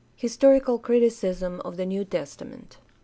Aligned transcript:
Historical 0.15 0.79
criticism 0.79 1.61
of 1.63 1.77
the 1.77 1.85
New 1.85 2.03
Testament. 2.03 2.79